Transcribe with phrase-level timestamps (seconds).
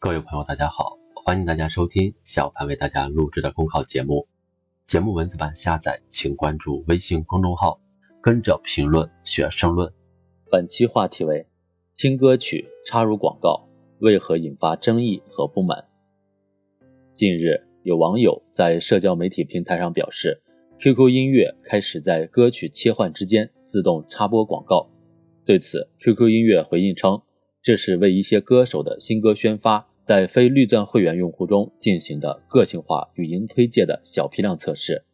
[0.00, 4.28] 各位朋友，大家好，欢迎大家收听小潘为大家录制的公考节目。
[4.86, 7.80] 节目文字版下载，请关注微信公众号，
[8.22, 9.92] 跟着评论学申论。
[10.48, 11.44] 本期话题为：
[11.96, 13.68] 听歌曲插入广告，
[13.98, 15.84] 为何引发争议和不满？
[17.12, 20.40] 近日，有网友在社交媒体平台上表示
[20.78, 24.88] ，QQ 音乐开始在歌曲切换之间自动插播广告。
[25.44, 27.20] 对此，QQ 音乐回应称，
[27.60, 35.04] 这是为一些歌手的新歌宣发，在非绿钻会员用户中进行的个性化语音推荐的小批量测试。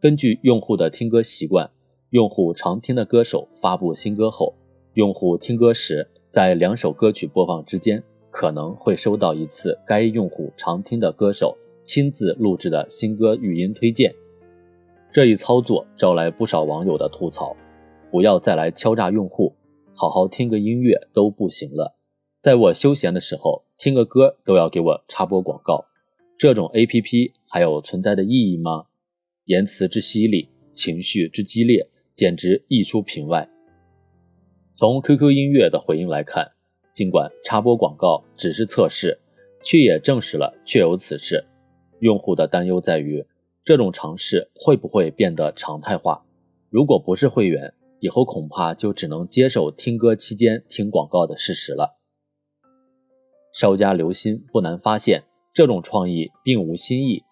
[0.00, 1.70] 根据用户的听歌习惯，
[2.08, 4.54] 用户常听的歌手发布新歌后，
[4.94, 14.10] 用户听歌时，在两首歌曲播放之间，可能会收到一次该用户常听的歌手亲自录制的新歌语音推荐。
[15.12, 17.54] 这一操作招来不少网友的吐槽。
[18.10, 19.52] 不要再来敲诈用户，
[19.92, 21.97] 好好听个音乐都不行了。
[22.48, 25.84] 在我休闲的时候听个歌都要给我插播广告，
[26.38, 28.86] 这种 APP 还有存在的意义吗？
[29.44, 33.46] 言辞之犀利，情绪之激烈，简直溢出屏外。
[34.72, 36.50] 从 QQ 音乐的回应来看，
[36.94, 39.20] 尽管插播广告只是测试，
[39.62, 41.44] 却也证实了确有此事。
[42.00, 43.22] 用户的担忧在于，
[43.62, 46.24] 这种尝试会不会变得常态化？
[46.70, 47.74] 如果不是会员。
[48.00, 51.97] 以后恐怕就只能接受听歌期间听广告的事实了。
[53.58, 55.20] 稍加留心，不难发现，
[55.52, 57.24] 这种创意并无新意。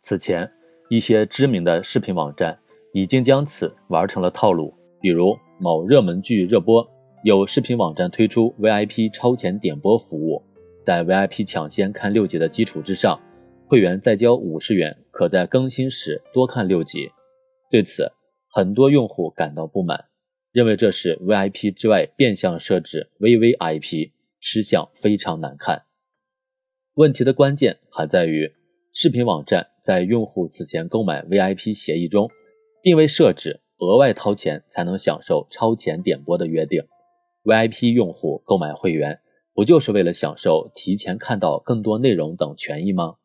[0.00, 0.50] 此前，
[0.90, 2.58] 一些知名的视频网站
[2.92, 4.74] 已经将此玩成了套路。
[5.00, 6.84] 比如某热门剧热播，
[7.22, 10.42] 有视频网站推出 VIP 超前点播服务，
[10.82, 13.16] 在 VIP 抢先看六集的基础之上，
[13.64, 17.08] 会员再交五十元，可在更新时多看六集。
[17.70, 18.10] 对此，
[18.50, 20.06] 很多用户感到不满。
[20.50, 24.10] 认为这是 VIP 之外变相设置 VVIP，
[24.40, 25.82] 吃相非常难看。
[26.94, 28.52] 问题的关键还在于，
[28.92, 32.30] 视频网站在用户此前购买 VIP 协议中，
[32.82, 36.82] 并未设置额外掏钱才能享受超前点播的约定。
[37.44, 39.20] VIP 用户购买会员，
[39.54, 43.16] 不就是为了享受提前看到更多内容等权益吗？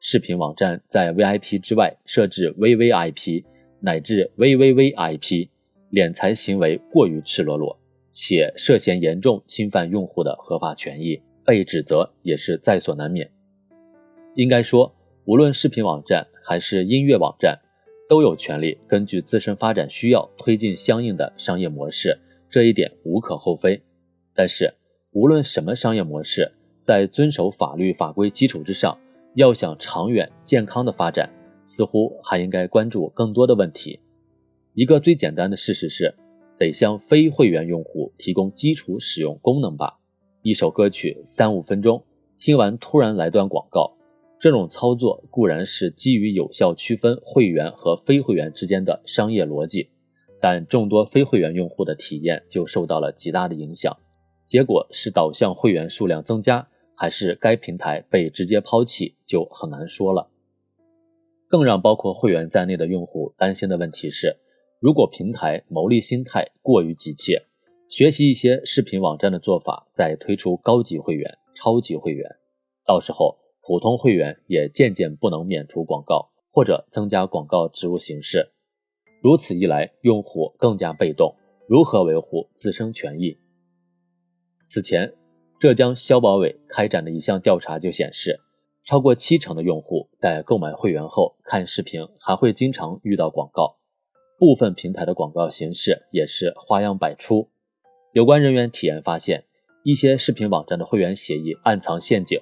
[0.00, 3.44] 视频网站在 VIP 之外设置 VVIP
[3.80, 5.48] 乃至 VVVIP。
[5.92, 7.78] 敛财行为过于赤裸裸，
[8.12, 13.28] 且涉嫌严重侵犯用户的合法权益，被指责也是在所难免。
[14.34, 17.58] 应该说，无论视频网站还是音乐网站，
[18.08, 22.18] 都有权利根据自身发展需要推进相应的商业模式，
[22.50, 23.82] 这一点无可厚非。
[24.34, 24.72] 但是，
[25.12, 28.98] 无论什么商业模式，在遵守法律法规基础之上，
[29.34, 31.30] 要想长远健康的发展，
[31.64, 34.00] 似乎还应该关注更多的问题。
[34.74, 36.14] 一个最简单的事实是，
[36.62, 39.98] 得向非会员用户提供基础使用功能吧。
[40.42, 42.04] 一首歌曲三五分钟，
[42.38, 43.96] 听完突然来段广告，
[44.38, 49.88] 这种操作固然是基于有效区分会员和非会员之间的商业逻辑，
[50.40, 53.96] 但众多非会员用户的体验就受到了极大的影响。
[54.44, 60.30] 结果是导向会员数量增加，还是该平台被直接抛弃，就很难说了。
[61.48, 64.36] 更让包括会员在内的用户担心的问题是。
[64.82, 67.46] 如果平台牟利心态过于急切，
[67.88, 72.28] 学习一些视频网站的做法，再推出高级会员、超级会员，
[72.84, 78.50] 到时候普通会员也渐渐不能免除广告，或者增加广告植入形式。
[79.20, 81.32] 如此一来，用户更加被动，
[81.68, 83.38] 如何维护自身权益？
[84.64, 85.14] 此前，
[85.60, 88.40] 浙江消保委开展的一项调查就显示，
[88.84, 93.78] 超过七成的用户在购买会员后看视频还会经常遇到广告。
[94.42, 97.48] 部分平台的广告形式也是花样百出。
[98.12, 99.44] 有关人员体验发现，
[99.84, 102.40] 一些视频网站的会员协议暗藏陷阱，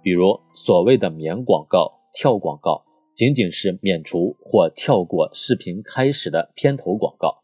[0.00, 2.84] 比如所谓的免广告、跳广告，
[3.16, 7.42] 仅仅是免除或跳过视频开始的片头广告，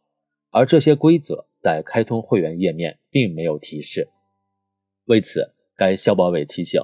[0.53, 4.09] 而这些规则在开通会员页面并没有提示。
[5.06, 6.81] 为此，该消保委提醒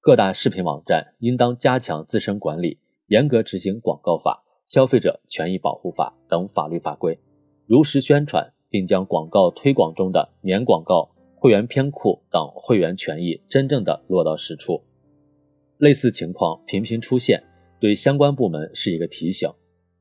[0.00, 4.40] 各大视频网站应当加强自身管理，严格执行广告法。
[4.74, 7.16] 消费者权益保护法等法律法规，
[7.64, 14.82] 如实宣传，并将广告推广中的免广告、会员偏库等会员权益真正的落到实处。
[15.78, 17.40] 类似情况频频出现，
[17.78, 19.48] 对相关部门是一个提醒，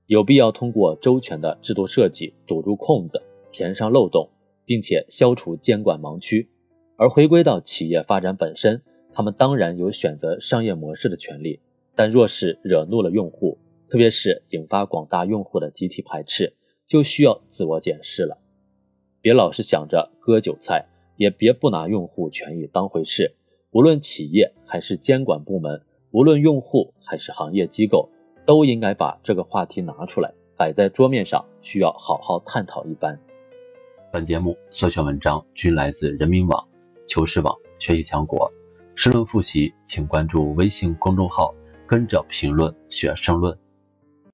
[0.08, 3.22] 有必要通过周全的制度设计堵住空子，
[3.52, 4.28] 填上漏洞，
[4.66, 6.50] 并且消除监管盲区。
[6.98, 8.82] 而回归到企业发展本身，
[9.14, 11.60] 他们当然有选择商业模式的权利，
[11.94, 16.56] 但若是惹怒了用户，特别是引发广大用户的集体排斥，
[16.88, 18.38] 就需要自我检视了。
[19.22, 20.86] 别老是想着割韭菜，
[21.18, 23.36] 也别不拿用户权益当回事。
[23.72, 25.82] 无论企业还是监管部门，
[26.12, 28.10] 无论用户还是行业机构，
[28.46, 33.20] 都应该把这个话题拿出来，摆在桌面上，需要好好探讨一番。
[34.12, 36.68] 本节目所选文章均来自人民网、
[37.08, 38.48] 求是网、学习强国。
[38.94, 41.52] 申论复习，请关注微信公众号
[41.88, 43.58] “跟着评论学申论”。